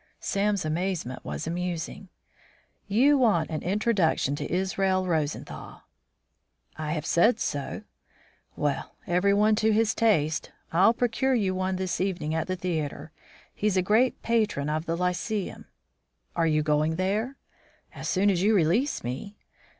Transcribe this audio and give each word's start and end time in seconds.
Sam's 0.19 0.65
amazement 0.65 1.23
was 1.23 1.45
amusing. 1.45 2.09
"You 2.87 3.19
want 3.19 3.51
an 3.51 3.61
introduction 3.61 4.35
to 4.37 4.51
Israel 4.51 5.05
Rosenthal?" 5.05 5.83
"I 6.75 6.93
have 6.93 7.05
said 7.05 7.39
so." 7.39 7.83
"Well, 8.55 8.95
everyone 9.05 9.53
to 9.57 9.71
his 9.71 9.93
taste. 9.93 10.51
I'll 10.71 10.95
procure 10.95 11.35
you 11.35 11.53
one 11.53 11.75
this 11.75 12.01
evening 12.01 12.33
at 12.33 12.47
the 12.47 12.55
theatre. 12.55 13.11
He's 13.53 13.77
a 13.77 13.83
great 13.83 14.19
patron 14.23 14.71
of 14.71 14.87
the 14.87 14.97
Lyceum." 14.97 15.55
"And 15.65 15.65
are 16.35 16.47
you 16.47 16.63
going 16.63 16.95
there?" 16.95 17.35
"As 17.93 18.09
soon 18.09 18.31
as 18.31 18.41
you 18.41 18.55
release 18.55 19.03
me." 19.03 19.37